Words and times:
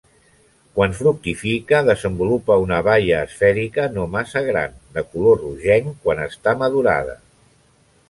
Quan 0.77 0.95
fructifica 0.99 1.81
desenvolupa 1.89 2.57
una 2.65 2.81
baia 2.89 3.21
esfèrica 3.27 3.87
no 3.99 4.09
massa 4.17 4.45
gran, 4.51 4.77
de 4.99 5.07
color 5.15 5.41
rogenc 5.47 6.05
quan 6.09 6.27
està 6.29 6.59
madurada. 6.67 7.21